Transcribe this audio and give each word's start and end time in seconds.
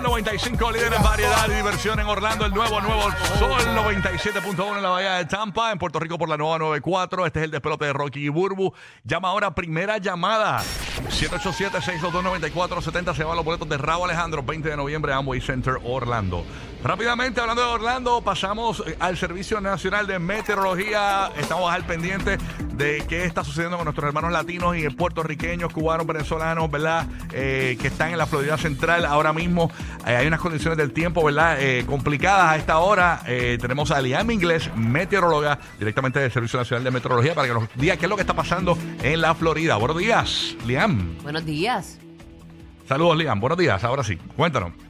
Sol 0.00 0.08
95, 0.08 0.72
líder 0.72 0.94
en 0.94 1.02
variedad 1.02 1.46
y 1.46 1.56
diversión 1.56 2.00
en 2.00 2.06
Orlando. 2.06 2.46
El 2.46 2.54
nuevo, 2.54 2.80
nuevo 2.80 3.02
Sol 3.38 3.50
97.1 3.50 4.76
en 4.76 4.82
la 4.82 4.88
Bahía 4.88 5.12
de 5.16 5.26
Tampa. 5.26 5.72
En 5.72 5.78
Puerto 5.78 6.00
Rico 6.00 6.16
por 6.16 6.26
la 6.26 6.38
nueva 6.38 6.58
94. 6.58 7.26
Este 7.26 7.40
es 7.40 7.44
el 7.44 7.50
despelote 7.50 7.84
de 7.84 7.92
Rocky 7.92 8.24
y 8.24 8.30
Burbu. 8.30 8.72
Llama 9.04 9.28
ahora, 9.28 9.54
primera 9.54 9.98
llamada. 9.98 10.62
787-622-9470. 11.10 13.14
Se 13.14 13.24
van 13.24 13.36
los 13.36 13.44
boletos 13.44 13.68
de 13.68 13.76
Raúl 13.76 14.08
Alejandro, 14.08 14.42
20 14.42 14.70
de 14.70 14.76
noviembre, 14.78 15.12
Amway 15.12 15.42
Center, 15.42 15.74
Orlando. 15.84 16.46
Rápidamente, 16.82 17.40
hablando 17.40 17.62
de 17.62 17.68
Orlando, 17.68 18.22
pasamos 18.22 18.82
eh, 18.86 18.96
al 19.00 19.16
Servicio 19.18 19.60
Nacional 19.60 20.06
de 20.06 20.18
Meteorología. 20.18 21.30
Estamos 21.38 21.70
al 21.70 21.84
pendiente 21.84 22.38
de 22.72 23.04
qué 23.06 23.24
está 23.24 23.44
sucediendo 23.44 23.76
con 23.76 23.84
nuestros 23.84 24.08
hermanos 24.08 24.32
latinos 24.32 24.74
y 24.76 24.88
puertorriqueños, 24.88 25.70
cubanos, 25.72 26.06
venezolanos, 26.06 26.70
¿verdad? 26.70 27.06
Eh, 27.32 27.76
que 27.78 27.88
están 27.88 28.12
en 28.12 28.18
la 28.18 28.24
Florida 28.24 28.56
Central. 28.56 29.04
Ahora 29.04 29.34
mismo 29.34 29.70
eh, 30.06 30.16
hay 30.16 30.26
unas 30.26 30.40
condiciones 30.40 30.78
del 30.78 30.92
tiempo, 30.92 31.22
¿verdad? 31.22 31.60
Eh, 31.60 31.84
complicadas 31.86 32.48
a 32.48 32.56
esta 32.56 32.78
hora. 32.78 33.22
Tenemos 33.26 33.90
a 33.90 34.00
Liam 34.00 34.30
Inglés, 34.30 34.70
meteoróloga, 34.74 35.58
directamente 35.78 36.18
del 36.18 36.32
Servicio 36.32 36.58
Nacional 36.58 36.82
de 36.84 36.90
Meteorología, 36.90 37.34
para 37.34 37.46
que 37.46 37.54
nos 37.54 37.68
diga 37.74 37.96
qué 37.98 38.06
es 38.06 38.10
lo 38.10 38.16
que 38.16 38.22
está 38.22 38.34
pasando 38.34 38.76
en 39.02 39.20
la 39.20 39.34
Florida. 39.34 39.76
Buenos 39.76 39.98
días, 39.98 40.56
Liam. 40.66 41.16
Buenos 41.22 41.44
días. 41.44 41.98
Saludos, 42.88 43.18
Liam. 43.18 43.38
Buenos 43.38 43.58
días. 43.58 43.84
Ahora 43.84 44.02
sí, 44.02 44.16
cuéntanos. 44.36 44.89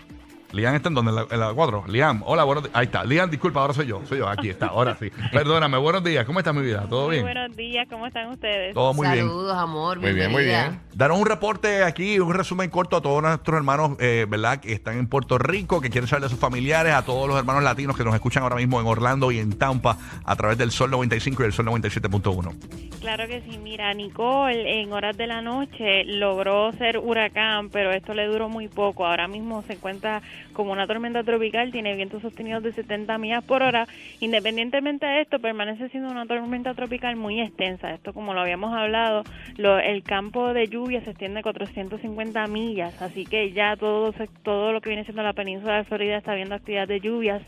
Liam 0.52 0.74
está 0.74 0.88
en 0.88 0.95
donde, 0.95 1.27
en 1.30 1.40
la 1.40 1.52
4. 1.52 1.84
Liam, 1.88 2.22
hola, 2.27 2.45
buenos 2.45 2.64
días. 2.64 2.77
Ahí 2.77 2.86
está. 2.86 3.04
Liam, 3.04 3.30
disculpa, 3.30 3.60
ahora 3.60 3.72
soy 3.72 3.86
yo. 3.86 4.00
Soy 4.04 4.18
yo, 4.18 4.28
aquí 4.28 4.48
está, 4.48 4.66
ahora 4.66 4.96
sí. 4.98 5.10
Perdóname, 5.32 5.78
buenos 5.78 6.02
días. 6.02 6.24
¿Cómo 6.24 6.40
está 6.40 6.52
mi 6.52 6.62
vida? 6.62 6.86
¿Todo 6.88 7.06
Muy 7.06 7.16
bien? 7.16 7.24
buenos 7.24 7.56
días, 7.56 7.86
¿cómo 7.88 8.06
están 8.06 8.28
ustedes? 8.30 8.74
Todo 8.74 8.92
muy 8.95 9.06
bien. 9.09 9.26
Saludos, 9.26 9.56
amor. 9.56 10.00
Muy 10.00 10.12
bien, 10.12 10.30
muy 10.30 10.45
bien. 10.45 10.80
Danos 10.95 11.18
un 11.18 11.26
reporte 11.26 11.84
aquí, 11.84 12.18
un 12.18 12.34
resumen 12.34 12.68
corto 12.68 12.96
a 12.96 13.00
todos 13.00 13.23
nuestros 13.23 13.56
hermanos, 13.56 13.92
eh, 14.00 14.26
¿verdad? 14.28 14.60
Que 14.60 14.73
están 14.73 14.98
en 14.98 15.06
Puerto 15.06 15.38
Rico, 15.38 15.80
que 15.80 15.88
quieren 15.88 16.09
saber 16.09 16.24
de 16.24 16.29
sus 16.29 16.38
familiares, 16.38 16.92
a 16.95 17.04
todos 17.04 17.29
los 17.29 17.38
hermanos 17.38 17.62
latinos 17.62 17.96
que 17.96 18.04
nos 18.04 18.14
escuchan 18.14 18.42
ahora 18.42 18.57
mismo 18.57 18.80
en 18.80 18.87
Orlando 18.87 19.30
y 19.30 19.38
en 19.38 19.52
Tampa 19.57 19.96
a 20.24 20.37
través 20.37 20.59
del 20.59 20.73
Sol 20.73 20.90
95 20.90 21.42
y 21.42 21.46
el 21.46 21.52
Sol 21.52 21.66
97.1. 21.66 22.90
Claro 23.01 23.26
que 23.29 23.40
sí, 23.42 23.57
mira, 23.59 23.95
Nicole 23.95 24.82
en 24.82 24.92
horas 24.92 25.16
de 25.16 25.26
la 25.26 25.40
noche 25.40 26.04
logró 26.04 26.73
ser 26.73 26.98
huracán, 26.98 27.70
pero 27.70 27.92
esto 27.92 28.12
le 28.14 28.26
duró 28.26 28.48
muy 28.48 28.68
poco. 28.68 29.07
Ahora 29.07 29.26
mismo 29.29 29.62
se 29.66 29.74
encuentra 29.74 30.23
como 30.52 30.73
una 30.73 30.87
tormenta 30.87 31.23
tropical, 31.24 31.71
tiene 31.73 31.95
vientos 31.96 32.23
sostenidos 32.23 32.63
de 32.63 32.73
70 32.73 33.16
millas 33.19 33.45
por 33.45 33.63
hora. 33.63 33.87
Independientemente 34.21 35.07
de 35.07 35.23
esto, 35.23 35.38
permanece 35.38 35.88
siendo 35.88 36.10
una 36.10 36.27
tormenta 36.27 36.74
tropical 36.74 37.16
muy 37.16 37.41
extensa. 37.41 37.93
Esto, 37.93 38.13
como 38.13 38.35
lo 38.35 38.41
habíamos 38.41 38.73
hablado, 38.74 39.23
lo- 39.57 39.79
el 39.79 40.02
campo 40.02 40.52
de 40.52 40.69
lluvia 40.69 41.02
se 41.02 41.10
extiende 41.10 41.43
450 41.43 42.47
millas, 42.47 43.01
así 43.01 43.24
que 43.24 43.52
ya 43.52 43.77
todo, 43.77 44.13
todo 44.43 44.73
lo 44.73 44.80
que 44.80 44.91
viene 44.91 45.05
siendo 45.05 45.23
la 45.23 45.32
península 45.32 45.77
de 45.77 45.85
Florida 45.85 46.16
está 46.19 46.35
viendo 46.35 46.54
actividad 46.54 46.87
de 46.88 47.01
lluvias. 47.01 47.43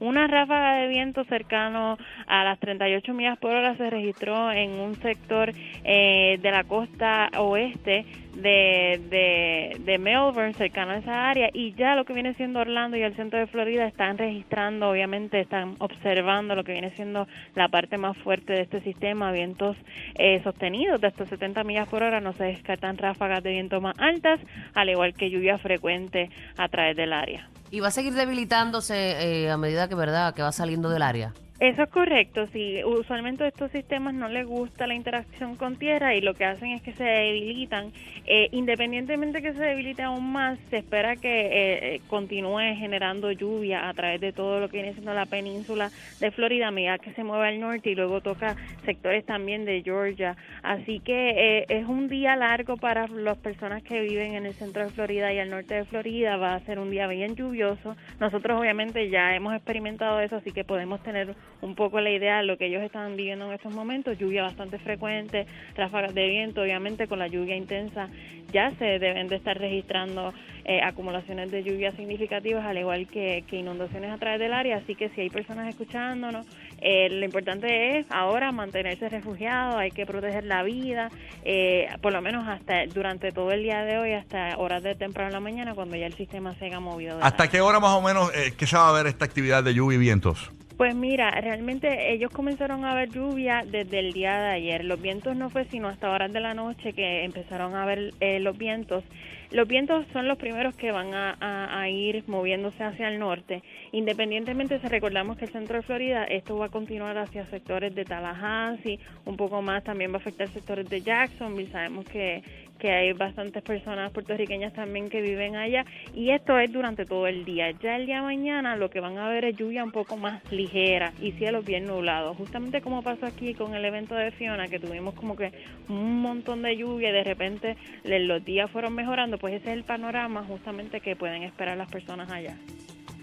Una 0.00 0.26
ráfaga 0.26 0.74
de 0.76 0.88
viento 0.88 1.24
cercano 1.24 1.96
a 2.26 2.44
las 2.44 2.58
38 2.60 3.14
millas 3.14 3.38
por 3.38 3.52
hora 3.52 3.76
se 3.76 3.88
registró 3.90 4.52
en 4.52 4.70
un 4.72 4.94
sector 4.96 5.52
eh, 5.84 6.38
de 6.40 6.50
la 6.50 6.64
costa 6.64 7.30
oeste 7.38 8.04
de, 8.42 9.00
de, 9.10 9.80
de 9.84 9.98
Melbourne, 9.98 10.54
cercano 10.54 10.92
a 10.92 10.98
esa 10.98 11.28
área, 11.28 11.50
y 11.52 11.74
ya 11.74 11.94
lo 11.94 12.04
que 12.04 12.12
viene 12.12 12.34
siendo 12.34 12.60
Orlando 12.60 12.96
y 12.96 13.02
el 13.02 13.14
centro 13.16 13.38
de 13.38 13.46
Florida 13.46 13.86
están 13.86 14.18
registrando, 14.18 14.90
obviamente 14.90 15.40
están 15.40 15.76
observando 15.78 16.54
lo 16.54 16.64
que 16.64 16.72
viene 16.72 16.90
siendo 16.90 17.26
la 17.54 17.68
parte 17.68 17.98
más 17.98 18.16
fuerte 18.18 18.52
de 18.52 18.62
este 18.62 18.80
sistema, 18.80 19.32
vientos 19.32 19.76
eh, 20.14 20.40
sostenidos 20.42 21.00
de 21.00 21.08
hasta 21.08 21.26
70 21.26 21.64
millas 21.64 21.88
por 21.88 22.02
hora, 22.02 22.20
no 22.20 22.32
se 22.32 22.44
descartan 22.44 22.96
ráfagas 22.98 23.42
de 23.42 23.50
viento 23.50 23.80
más 23.80 23.98
altas, 23.98 24.40
al 24.74 24.88
igual 24.88 25.14
que 25.14 25.30
lluvia 25.30 25.58
frecuente 25.58 26.30
a 26.56 26.68
través 26.68 26.96
del 26.96 27.12
área. 27.12 27.48
Y 27.70 27.80
va 27.80 27.88
a 27.88 27.90
seguir 27.90 28.14
debilitándose 28.14 29.44
eh, 29.44 29.50
a 29.50 29.56
medida 29.56 29.88
que, 29.88 29.94
¿verdad? 29.94 30.34
que 30.34 30.42
va 30.42 30.52
saliendo 30.52 30.88
del 30.88 31.02
área. 31.02 31.34
Eso 31.60 31.82
es 31.82 31.90
correcto, 31.90 32.46
sí. 32.52 32.84
Usualmente 32.84 33.44
estos 33.44 33.72
sistemas 33.72 34.14
no 34.14 34.28
les 34.28 34.46
gusta 34.46 34.86
la 34.86 34.94
interacción 34.94 35.56
con 35.56 35.74
tierra 35.74 36.14
y 36.14 36.20
lo 36.20 36.34
que 36.34 36.44
hacen 36.44 36.70
es 36.70 36.82
que 36.82 36.92
se 36.92 37.02
debilitan. 37.02 37.90
Eh, 38.26 38.48
independientemente 38.52 39.42
que 39.42 39.52
se 39.52 39.58
debilite 39.58 40.02
aún 40.02 40.32
más, 40.32 40.56
se 40.70 40.76
espera 40.76 41.16
que 41.16 41.40
eh, 41.40 41.94
eh, 41.96 42.00
continúe 42.06 42.76
generando 42.76 43.32
lluvia 43.32 43.88
a 43.88 43.94
través 43.94 44.20
de 44.20 44.32
todo 44.32 44.60
lo 44.60 44.68
que 44.68 44.76
viene 44.76 44.92
siendo 44.92 45.12
la 45.14 45.26
península 45.26 45.90
de 46.20 46.30
Florida, 46.30 46.68
a 46.68 46.70
medida 46.70 46.98
que 46.98 47.12
se 47.14 47.24
mueve 47.24 47.48
al 47.48 47.58
norte 47.58 47.90
y 47.90 47.96
luego 47.96 48.20
toca 48.20 48.54
sectores 48.84 49.26
también 49.26 49.64
de 49.64 49.82
Georgia. 49.82 50.36
Así 50.62 51.00
que 51.00 51.30
eh, 51.30 51.66
es 51.70 51.88
un 51.88 52.06
día 52.06 52.36
largo 52.36 52.76
para 52.76 53.08
las 53.08 53.36
personas 53.36 53.82
que 53.82 54.00
viven 54.00 54.34
en 54.34 54.46
el 54.46 54.54
centro 54.54 54.84
de 54.84 54.90
Florida 54.90 55.32
y 55.32 55.40
al 55.40 55.50
norte 55.50 55.74
de 55.74 55.84
Florida. 55.84 56.36
Va 56.36 56.54
a 56.54 56.60
ser 56.60 56.78
un 56.78 56.92
día 56.92 57.08
bien 57.08 57.34
lluvioso. 57.34 57.96
Nosotros 58.20 58.60
obviamente 58.60 59.10
ya 59.10 59.34
hemos 59.34 59.56
experimentado 59.56 60.20
eso, 60.20 60.36
así 60.36 60.52
que 60.52 60.62
podemos 60.62 61.02
tener 61.02 61.34
un 61.60 61.74
poco 61.74 62.00
la 62.00 62.10
idea 62.10 62.38
de 62.38 62.44
lo 62.44 62.56
que 62.56 62.66
ellos 62.66 62.82
están 62.82 63.16
viviendo 63.16 63.46
en 63.46 63.52
estos 63.52 63.74
momentos. 63.74 64.18
Lluvia 64.18 64.42
bastante 64.42 64.78
frecuente, 64.78 65.46
ráfagas 65.76 66.14
de 66.14 66.28
viento, 66.28 66.62
obviamente 66.62 67.06
con 67.06 67.18
la 67.18 67.26
lluvia 67.26 67.56
intensa 67.56 68.08
ya 68.52 68.70
se 68.78 68.98
deben 68.98 69.28
de 69.28 69.36
estar 69.36 69.58
registrando 69.58 70.32
eh, 70.64 70.80
acumulaciones 70.82 71.50
de 71.50 71.62
lluvia 71.62 71.92
significativas, 71.92 72.64
al 72.64 72.78
igual 72.78 73.06
que, 73.06 73.44
que 73.46 73.56
inundaciones 73.56 74.10
a 74.10 74.18
través 74.18 74.40
del 74.40 74.52
área. 74.52 74.78
Así 74.78 74.94
que 74.94 75.08
si 75.10 75.20
hay 75.20 75.30
personas 75.30 75.68
escuchándonos, 75.68 76.46
eh, 76.80 77.08
lo 77.10 77.24
importante 77.24 77.98
es 77.98 78.06
ahora 78.10 78.52
mantenerse 78.52 79.08
refugiados, 79.08 79.76
hay 79.76 79.90
que 79.90 80.06
proteger 80.06 80.44
la 80.44 80.62
vida, 80.62 81.10
eh, 81.44 81.88
por 82.00 82.12
lo 82.12 82.22
menos 82.22 82.46
hasta 82.48 82.86
durante 82.86 83.32
todo 83.32 83.52
el 83.52 83.62
día 83.62 83.82
de 83.82 83.98
hoy, 83.98 84.12
hasta 84.12 84.56
horas 84.56 84.82
de 84.82 84.94
temprano 84.94 85.28
en 85.28 85.34
la 85.34 85.40
mañana, 85.40 85.74
cuando 85.74 85.96
ya 85.96 86.06
el 86.06 86.14
sistema 86.14 86.54
se 86.54 86.66
haya 86.66 86.80
movido. 86.80 87.18
de 87.18 87.24
¿Hasta 87.24 87.48
qué 87.48 87.60
hora 87.60 87.80
más 87.80 87.96
o 87.96 88.02
menos 88.02 88.30
eh, 88.34 88.54
que 88.56 88.66
se 88.66 88.76
va 88.76 88.88
a 88.88 88.92
ver 88.92 89.06
esta 89.06 89.24
actividad 89.24 89.62
de 89.62 89.74
lluvia 89.74 89.96
y 89.96 90.00
vientos? 90.00 90.50
Pues 90.78 90.94
mira, 90.94 91.32
realmente 91.32 92.12
ellos 92.12 92.30
comenzaron 92.30 92.84
a 92.84 92.94
ver 92.94 93.10
lluvia 93.10 93.64
desde 93.66 93.98
el 93.98 94.12
día 94.12 94.38
de 94.38 94.48
ayer. 94.50 94.84
Los 94.84 95.02
vientos 95.02 95.36
no 95.36 95.50
fue 95.50 95.64
sino 95.66 95.88
hasta 95.88 96.08
horas 96.08 96.32
de 96.32 96.38
la 96.40 96.54
noche 96.54 96.92
que 96.92 97.24
empezaron 97.24 97.74
a 97.74 97.84
ver 97.84 98.14
eh, 98.20 98.38
los 98.38 98.56
vientos. 98.56 99.02
Los 99.50 99.66
vientos 99.66 100.06
son 100.12 100.28
los 100.28 100.38
primeros 100.38 100.76
que 100.76 100.92
van 100.92 101.14
a, 101.14 101.36
a- 101.80 101.88
ir 101.88 102.22
moviéndose 102.28 102.84
hacia 102.84 103.08
el 103.08 103.18
norte. 103.18 103.62
Independientemente, 103.92 104.78
si 104.78 104.86
recordamos 104.88 105.36
que 105.38 105.46
el 105.46 105.50
centro 105.50 105.78
de 105.78 105.82
Florida, 105.82 106.24
esto 106.24 106.56
va 106.58 106.66
a 106.66 106.68
continuar 106.68 107.16
hacia 107.18 107.46
sectores 107.46 107.94
de 107.94 108.04
Tallahassee, 108.04 109.00
un 109.24 109.36
poco 109.36 109.62
más 109.62 109.82
también 109.82 110.12
va 110.12 110.16
a 110.16 110.18
afectar 110.18 110.48
sectores 110.48 110.88
de 110.90 111.00
Jacksonville. 111.00 111.72
Sabemos 111.72 112.04
que, 112.04 112.42
que 112.78 112.90
hay 112.90 113.12
bastantes 113.12 113.62
personas 113.62 114.10
puertorriqueñas 114.12 114.72
también 114.72 115.08
que 115.08 115.20
viven 115.20 115.56
allá 115.56 115.84
y 116.14 116.30
esto 116.30 116.58
es 116.58 116.72
durante 116.72 117.04
todo 117.04 117.26
el 117.26 117.44
día. 117.44 117.70
Ya 117.82 117.96
el 117.96 118.06
día 118.06 118.16
de 118.16 118.22
mañana 118.22 118.76
lo 118.76 118.90
que 118.90 119.00
van 119.00 119.18
a 119.18 119.28
ver 119.28 119.44
es 119.44 119.56
lluvia 119.56 119.84
un 119.84 119.92
poco 119.92 120.16
más 120.16 120.40
ligera 120.52 121.12
y 121.20 121.32
cielos 121.32 121.64
bien 121.64 121.86
nublados, 121.86 122.36
justamente 122.36 122.80
como 122.80 123.02
pasó 123.02 123.26
aquí 123.26 123.54
con 123.54 123.74
el 123.74 123.84
evento 123.84 124.14
de 124.14 124.30
Fiona 124.30 124.68
que 124.68 124.78
tuvimos 124.78 125.14
como 125.14 125.36
que 125.36 125.52
un 125.88 126.20
montón 126.20 126.62
de 126.62 126.76
lluvia 126.76 127.10
y 127.10 127.12
de 127.12 127.24
repente 127.24 127.76
los 128.04 128.44
días 128.44 128.70
fueron 128.70 128.94
mejorando, 128.94 129.38
pues 129.38 129.54
ese 129.54 129.70
es 129.70 129.76
el 129.76 129.84
panorama 129.84 130.44
justamente 130.44 131.00
que 131.00 131.16
pueden 131.16 131.42
esperar 131.42 131.76
las 131.76 131.90
personas 131.90 132.30
allá. 132.30 132.56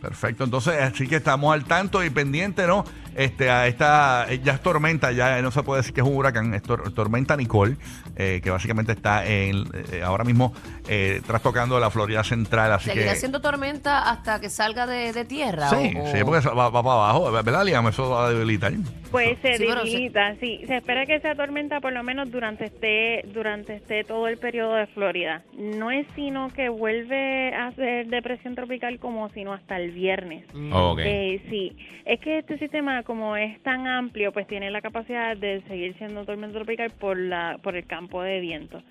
Perfecto, 0.01 0.43
entonces 0.43 0.75
así 0.79 1.07
que 1.07 1.15
estamos 1.15 1.53
al 1.53 1.65
tanto 1.65 2.03
y 2.03 2.09
pendiente, 2.09 2.67
¿no? 2.67 2.83
Este, 3.15 3.49
a 3.49 3.67
esta, 3.67 4.25
eh, 4.29 4.39
ya 4.43 4.53
es 4.53 4.61
tormenta, 4.61 5.11
ya 5.11 5.41
no 5.41 5.49
se 5.51 5.63
puede 5.63 5.79
decir 5.81 5.93
que 5.93 6.01
es 6.01 6.07
un 6.07 6.15
huracán, 6.15 6.53
es 6.53 6.61
tor- 6.63 6.93
tormenta 6.93 7.37
Nicole, 7.37 7.77
eh, 8.17 8.41
que 8.43 8.49
básicamente 8.49 8.91
está 8.91 9.25
en, 9.25 9.63
eh, 9.93 10.01
ahora 10.03 10.23
mismo 10.25 10.53
eh, 10.89 11.21
trastocando 11.25 11.79
la 11.79 11.89
Florida 11.89 12.23
Central, 12.23 12.73
así 12.73 12.89
¿Seguirá 12.89 13.13
que... 13.13 13.19
siendo 13.19 13.39
tormenta 13.41 14.09
hasta 14.11 14.39
que 14.41 14.49
salga 14.49 14.85
de, 14.85 15.13
de 15.13 15.23
tierra? 15.25 15.69
Sí, 15.69 15.93
o- 15.97 16.07
sí, 16.11 16.17
porque 16.25 16.47
va, 16.49 16.69
va 16.69 16.83
para 16.83 16.95
abajo, 16.95 17.31
¿verdad, 17.31 17.65
Liam? 17.65 17.87
Eso 17.87 18.09
va 18.09 18.27
a 18.27 18.29
debilitar. 18.31 18.73
Pues 19.11 19.37
se 19.41 19.57
Sí, 19.57 19.63
pero 19.67 19.81
se- 19.85 19.89
debilita, 19.91 20.35
sí. 20.41 20.61
Se 20.67 20.77
espera 20.77 21.05
que 21.05 21.19
sea 21.21 21.35
tormenta 21.35 21.79
por 21.79 21.93
lo 21.93 22.03
menos 22.03 22.29
durante 22.29 22.65
este, 22.65 23.23
durante 23.33 23.75
este 23.75 24.03
todo 24.03 24.27
el 24.27 24.37
periodo 24.37 24.75
de 24.75 24.87
Florida. 24.87 25.41
No 25.57 25.89
es 25.91 26.05
sino 26.15 26.49
que 26.49 26.67
vuelve 26.67 27.53
a 27.55 27.71
ser 27.71 28.07
depresión 28.07 28.55
tropical 28.55 28.99
como 28.99 29.29
sino 29.29 29.53
hasta 29.53 29.77
el 29.77 29.91
viernes. 29.91 30.43
Mm. 30.53 30.73
Ok. 30.73 30.99
Eh, 31.01 31.41
sí, 31.49 31.77
es 32.05 32.19
que 32.19 32.39
este 32.39 32.57
sistema 32.59 33.03
como 33.05 33.37
es 33.37 33.61
tan 33.63 33.87
amplio, 33.87 34.33
pues 34.33 34.47
tiene 34.47 34.69
la 34.71 34.81
capacidad 34.81 35.37
de 35.37 35.61
seguir 35.67 35.95
siendo 35.97 36.25
tormenta 36.25 36.57
tropical 36.57 36.91
por 36.91 37.17
la 37.17 37.57
por 37.63 37.75
el 37.75 37.85
campo 37.85 38.21
de 38.21 38.39
viento. 38.41 38.81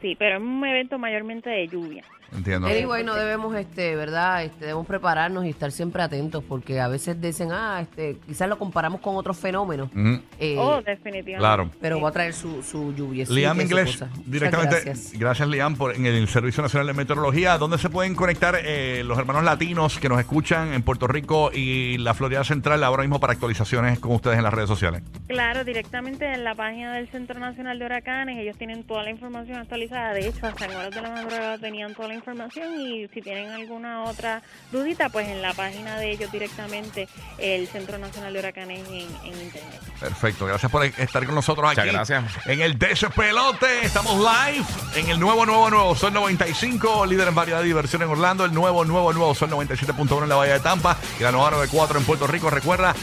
Sí, 0.00 0.16
pero 0.18 0.36
es 0.36 0.42
un 0.42 0.64
evento 0.64 0.98
mayormente 0.98 1.50
de 1.50 1.66
lluvia. 1.66 2.04
Entiendo. 2.30 2.66
Anyway, 2.66 3.04
no 3.04 3.14
debemos, 3.14 3.54
este, 3.56 3.96
¿verdad? 3.96 4.44
Este, 4.44 4.66
debemos 4.66 4.86
prepararnos 4.86 5.46
y 5.46 5.48
estar 5.48 5.72
siempre 5.72 6.02
atentos 6.02 6.44
porque 6.46 6.78
a 6.78 6.86
veces 6.86 7.18
dicen, 7.20 7.52
ah, 7.52 7.80
este, 7.80 8.18
quizás 8.26 8.48
lo 8.48 8.58
comparamos 8.58 9.00
con 9.00 9.16
otros 9.16 9.38
fenómenos. 9.38 9.88
Eh, 10.38 10.56
oh, 10.58 10.82
definitivamente. 10.82 11.38
Claro. 11.38 11.70
pero 11.80 12.00
va 12.00 12.10
a 12.10 12.12
traer 12.12 12.34
su, 12.34 12.62
su 12.62 12.94
lluvia. 12.94 13.24
Liam 13.30 13.58
Inglés, 13.60 14.04
directamente. 14.26 14.76
Gracias. 14.84 15.18
Gracias, 15.18 15.48
Liam, 15.48 15.76
por 15.76 15.96
en 15.96 16.04
el 16.04 16.28
Servicio 16.28 16.62
Nacional 16.62 16.86
de 16.88 16.92
Meteorología. 16.92 17.56
¿Dónde 17.56 17.78
se 17.78 17.88
pueden 17.88 18.14
conectar 18.14 18.56
eh, 18.62 19.02
los 19.04 19.18
hermanos 19.18 19.44
latinos 19.44 19.98
que 19.98 20.10
nos 20.10 20.20
escuchan 20.20 20.74
en 20.74 20.82
Puerto 20.82 21.06
Rico 21.06 21.50
y 21.52 21.96
la 21.96 22.12
Florida 22.12 22.44
Central 22.44 22.84
ahora 22.84 23.04
mismo 23.04 23.20
para 23.20 23.32
actualizaciones 23.32 23.98
con 24.00 24.12
ustedes 24.12 24.36
en 24.36 24.44
las 24.44 24.52
redes 24.52 24.68
sociales? 24.68 25.02
Claro, 25.28 25.64
directamente 25.64 26.30
en 26.30 26.44
la 26.44 26.54
página 26.54 26.92
del 26.92 27.08
Centro 27.08 27.40
Nacional 27.40 27.78
de 27.78 27.86
Huracanes, 27.86 28.38
ellos 28.38 28.58
tienen 28.58 28.84
toda 28.84 29.02
la 29.02 29.10
información 29.10 29.58
actualizada 29.58 29.87
De 29.88 30.28
hecho, 30.28 30.46
hasta 30.46 30.66
en 30.66 30.76
horas 30.76 30.94
de 30.94 31.00
la 31.00 31.10
madrugada 31.10 31.58
tenían 31.58 31.94
toda 31.94 32.08
la 32.08 32.14
información 32.14 32.80
y 32.80 33.08
si 33.08 33.22
tienen 33.22 33.50
alguna 33.50 34.04
otra 34.04 34.42
dudita, 34.70 35.08
pues 35.08 35.26
en 35.28 35.40
la 35.40 35.54
página 35.54 35.98
de 35.98 36.10
ellos 36.10 36.30
directamente, 36.30 37.08
el 37.38 37.66
Centro 37.68 37.98
Nacional 37.98 38.32
de 38.34 38.38
Huracanes 38.38 38.86
en, 38.88 38.94
en 39.24 39.40
Internet. 39.40 39.80
Perfecto, 39.98 40.46
gracias 40.46 40.70
por 40.70 40.84
estar 40.84 41.24
con 41.24 41.34
nosotros 41.34 41.70
aquí. 41.70 41.80
Muchas 41.80 42.08
gracias. 42.08 42.46
En 42.46 42.60
el 42.60 42.78
Despelote, 42.78 43.84
estamos 43.84 44.18
live 44.18 44.64
en 44.94 45.08
el 45.08 45.18
nuevo, 45.18 45.46
nuevo, 45.46 45.70
nuevo 45.70 45.94
Sol 45.94 46.12
95, 46.12 47.06
líder 47.06 47.28
en 47.28 47.34
variedad 47.34 47.60
de 47.60 47.66
diversión 47.66 48.02
en 48.02 48.08
Orlando, 48.08 48.44
el 48.44 48.52
nuevo, 48.52 48.84
nuevo, 48.84 49.12
nuevo 49.12 49.34
Sol 49.34 49.50
97.1 49.50 50.22
en 50.22 50.28
la 50.28 50.36
Bahía 50.36 50.54
de 50.54 50.60
Tampa 50.60 50.98
y 51.18 51.22
la 51.22 51.32
nueva 51.32 51.50
94 51.52 51.98
en 51.98 52.04
Puerto 52.04 52.26
Rico. 52.26 52.50
Recuerda 52.50 52.94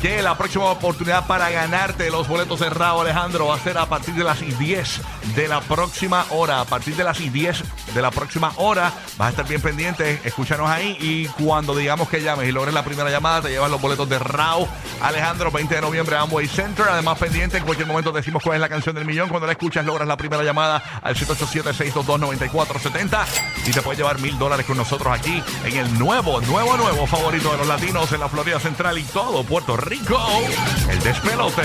que 0.00 0.22
la 0.22 0.36
próxima 0.36 0.66
oportunidad 0.66 1.26
para 1.26 1.50
ganarte 1.50 2.10
los 2.10 2.28
boletos 2.28 2.60
de 2.60 2.70
Raúl 2.70 3.02
Alejandro 3.02 3.46
va 3.46 3.56
a 3.56 3.58
ser 3.58 3.78
a 3.78 3.86
partir 3.86 4.14
de 4.14 4.22
las 4.22 4.40
10 4.40 5.00
de 5.34 5.48
la 5.48 5.60
próxima 5.60 6.24
hora. 6.30 6.60
A 6.60 6.64
partir 6.64 6.94
de 6.94 7.04
las 7.04 7.18
10 7.18 7.94
de 7.94 8.02
la 8.02 8.10
próxima 8.10 8.52
hora 8.56 8.92
vas 9.16 9.28
a 9.28 9.30
estar 9.30 9.48
bien 9.48 9.60
pendiente, 9.60 10.20
escúchanos 10.24 10.68
ahí 10.68 10.96
y 11.00 11.26
cuando 11.42 11.74
digamos 11.74 12.08
que 12.08 12.22
llames 12.22 12.48
y 12.48 12.52
logres 12.52 12.74
la 12.74 12.84
primera 12.84 13.10
llamada 13.10 13.42
te 13.42 13.48
llevas 13.48 13.70
los 13.70 13.80
boletos 13.80 14.08
de 14.08 14.18
Raúl 14.18 14.68
Alejandro 15.00 15.50
20 15.50 15.74
de 15.74 15.80
noviembre 15.80 16.16
Amway 16.16 16.46
Center. 16.46 16.86
Además 16.88 17.18
pendiente, 17.18 17.58
en 17.58 17.64
cualquier 17.64 17.88
momento 17.88 18.12
decimos 18.12 18.42
cuál 18.42 18.56
es 18.56 18.60
la 18.60 18.68
canción 18.68 18.94
del 18.94 19.04
millón. 19.04 19.28
Cuando 19.28 19.46
la 19.46 19.52
escuchas 19.52 19.84
logras 19.84 20.06
la 20.06 20.16
primera 20.16 20.44
llamada 20.44 21.00
al 21.02 21.16
787-622-9470 21.16 23.26
y 23.66 23.72
te 23.72 23.82
puedes 23.82 23.98
llevar 23.98 24.20
mil 24.20 24.38
dólares 24.38 24.66
con 24.66 24.76
nosotros 24.76 25.12
aquí 25.12 25.42
en 25.64 25.76
el 25.76 25.98
nuevo, 25.98 26.40
nuevo, 26.42 26.76
nuevo 26.76 27.06
favorito 27.06 27.50
de 27.52 27.58
los 27.58 27.66
latinos 27.66 28.12
en 28.12 28.20
la 28.20 28.28
Florida 28.28 28.60
Central 28.60 28.98
y 28.98 29.02
todo 29.04 29.42
Puerto 29.44 29.76
Rico, 29.88 30.18
el 30.90 31.02
despelote. 31.02 31.62